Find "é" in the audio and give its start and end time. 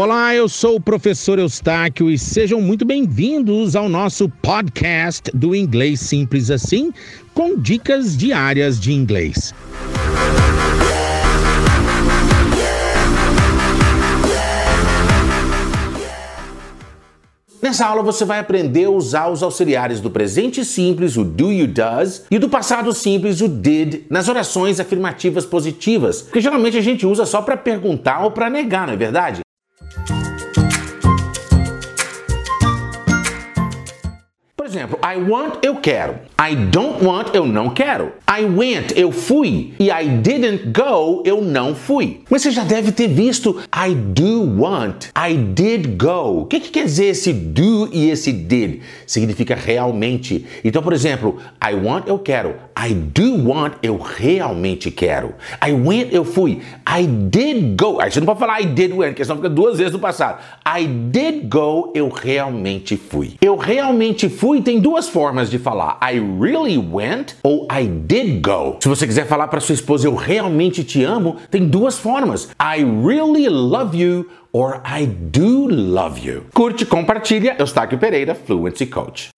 28.94-28.96